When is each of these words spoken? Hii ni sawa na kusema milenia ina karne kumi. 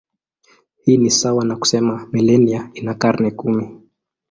Hii 0.83 0.97
ni 0.97 1.09
sawa 1.11 1.45
na 1.45 1.55
kusema 1.55 2.07
milenia 2.11 2.69
ina 2.73 2.93
karne 2.93 3.31
kumi. 3.31 3.81